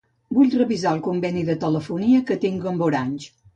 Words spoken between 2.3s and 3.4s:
que tinc amb Orange.